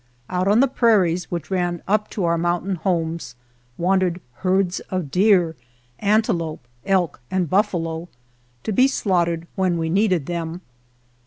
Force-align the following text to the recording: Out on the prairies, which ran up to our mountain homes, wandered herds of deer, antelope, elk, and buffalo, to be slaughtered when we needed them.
Out 0.31 0.47
on 0.47 0.61
the 0.61 0.67
prairies, 0.67 1.29
which 1.29 1.51
ran 1.51 1.83
up 1.87 2.09
to 2.09 2.25
our 2.25 2.35
mountain 2.35 2.73
homes, 2.77 3.35
wandered 3.77 4.19
herds 4.37 4.79
of 4.89 5.11
deer, 5.11 5.55
antelope, 5.99 6.67
elk, 6.87 7.19
and 7.29 7.47
buffalo, 7.47 8.09
to 8.63 8.71
be 8.71 8.87
slaughtered 8.87 9.45
when 9.55 9.77
we 9.77 9.89
needed 9.91 10.25
them. 10.25 10.61